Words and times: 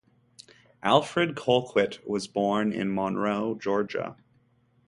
Alfred 0.81 1.35
Colquitt 1.35 2.03
was 2.07 2.25
born 2.27 2.71
in 2.71 2.91
Monroe, 2.91 3.53
Georgia. 3.53 4.15